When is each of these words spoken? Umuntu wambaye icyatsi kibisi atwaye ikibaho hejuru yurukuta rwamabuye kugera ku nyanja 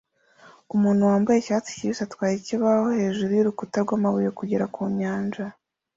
Umuntu 0.75 1.01
wambaye 1.09 1.37
icyatsi 1.39 1.77
kibisi 1.77 2.01
atwaye 2.07 2.33
ikibaho 2.37 2.87
hejuru 2.99 3.31
yurukuta 3.33 3.77
rwamabuye 3.83 4.29
kugera 4.39 4.65
ku 4.73 4.81
nyanja 4.99 5.45